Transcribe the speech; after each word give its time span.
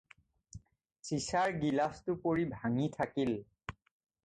চিচাৰ 1.09 1.53
গিলাচটো 1.65 2.17
পৰি 2.25 2.49
ভাঙি 2.57 2.91
থাকিল। 2.99 3.33